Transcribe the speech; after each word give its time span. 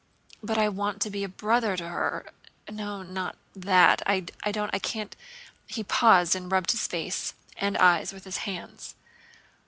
But 0.41 0.57
I 0.57 0.67
want 0.67 0.99
to 1.03 1.11
be 1.11 1.23
a 1.23 1.29
brother 1.29 1.77
to 1.77 1.87
her. 1.89 2.25
No, 2.67 3.03
not 3.03 3.35
that, 3.55 4.01
I 4.07 4.21
don't, 4.21 4.71
I 4.73 4.79
can't..." 4.79 5.15
He 5.67 5.83
paused 5.83 6.35
and 6.35 6.51
rubbed 6.51 6.71
his 6.71 6.87
face 6.87 7.35
and 7.55 7.77
eyes 7.77 8.11
with 8.11 8.23
his 8.23 8.37
hands. 8.37 8.95